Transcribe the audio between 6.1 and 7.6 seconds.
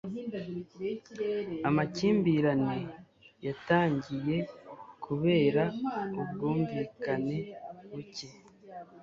ubwumvikane